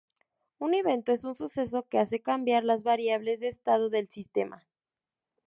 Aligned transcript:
Un 0.61 0.73
evento 0.73 1.11
es 1.11 1.23
un 1.25 1.35
suceso 1.35 1.85
que 1.87 1.99
hace 1.99 2.23
cambiar 2.23 2.63
las 2.63 2.83
variables 2.83 3.39
de 3.39 3.49
estado 3.49 3.89
del 3.91 4.09
sistema. 4.09 4.65